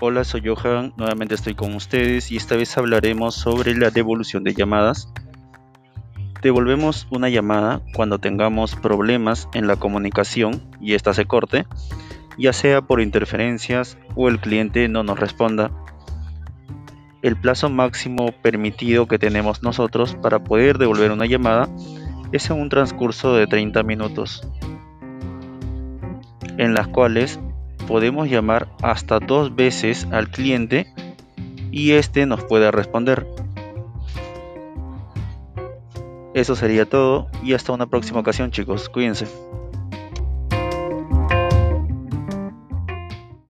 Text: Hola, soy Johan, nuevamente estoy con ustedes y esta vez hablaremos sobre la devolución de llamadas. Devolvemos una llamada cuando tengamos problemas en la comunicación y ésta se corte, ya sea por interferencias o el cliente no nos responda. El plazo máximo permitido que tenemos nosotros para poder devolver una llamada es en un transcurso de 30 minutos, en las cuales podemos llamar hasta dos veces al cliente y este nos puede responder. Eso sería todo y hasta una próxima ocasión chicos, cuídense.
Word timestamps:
Hola, 0.00 0.24
soy 0.24 0.42
Johan, 0.44 0.92
nuevamente 0.96 1.36
estoy 1.36 1.54
con 1.54 1.72
ustedes 1.76 2.32
y 2.32 2.36
esta 2.36 2.56
vez 2.56 2.76
hablaremos 2.76 3.36
sobre 3.36 3.76
la 3.76 3.90
devolución 3.90 4.42
de 4.42 4.52
llamadas. 4.52 5.08
Devolvemos 6.42 7.06
una 7.10 7.28
llamada 7.28 7.80
cuando 7.94 8.18
tengamos 8.18 8.74
problemas 8.74 9.48
en 9.54 9.68
la 9.68 9.76
comunicación 9.76 10.60
y 10.80 10.94
ésta 10.94 11.14
se 11.14 11.26
corte, 11.26 11.66
ya 12.36 12.52
sea 12.52 12.82
por 12.82 13.00
interferencias 13.00 13.96
o 14.16 14.28
el 14.28 14.40
cliente 14.40 14.88
no 14.88 15.04
nos 15.04 15.20
responda. 15.20 15.70
El 17.22 17.36
plazo 17.36 17.70
máximo 17.70 18.32
permitido 18.42 19.06
que 19.06 19.20
tenemos 19.20 19.62
nosotros 19.62 20.16
para 20.16 20.42
poder 20.42 20.78
devolver 20.78 21.12
una 21.12 21.26
llamada 21.26 21.68
es 22.32 22.50
en 22.50 22.60
un 22.60 22.68
transcurso 22.68 23.36
de 23.36 23.46
30 23.46 23.84
minutos, 23.84 24.42
en 26.58 26.74
las 26.74 26.88
cuales 26.88 27.38
podemos 27.86 28.28
llamar 28.28 28.68
hasta 28.82 29.20
dos 29.20 29.54
veces 29.54 30.06
al 30.10 30.30
cliente 30.30 30.86
y 31.70 31.92
este 31.92 32.26
nos 32.26 32.44
puede 32.44 32.70
responder. 32.70 33.26
Eso 36.34 36.56
sería 36.56 36.84
todo 36.84 37.28
y 37.42 37.52
hasta 37.54 37.72
una 37.72 37.86
próxima 37.86 38.20
ocasión 38.20 38.50
chicos, 38.50 38.88
cuídense. 38.88 39.26